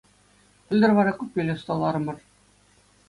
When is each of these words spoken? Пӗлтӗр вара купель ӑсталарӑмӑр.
Пӗлтӗр 0.65 0.91
вара 0.97 1.13
купель 1.17 1.53
ӑсталарӑмӑр. 1.57 2.17